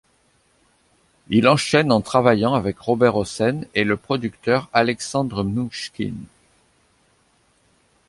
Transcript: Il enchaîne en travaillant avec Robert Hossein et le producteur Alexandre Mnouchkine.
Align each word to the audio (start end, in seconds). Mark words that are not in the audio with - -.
Il 1.29 1.47
enchaîne 1.47 1.91
en 1.91 2.01
travaillant 2.01 2.55
avec 2.55 2.79
Robert 2.79 3.17
Hossein 3.17 3.61
et 3.75 3.83
le 3.83 3.97
producteur 3.97 4.67
Alexandre 4.73 5.43
Mnouchkine. 5.43 6.25